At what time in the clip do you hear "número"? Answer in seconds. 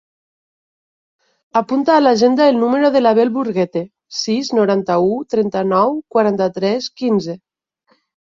2.61-2.89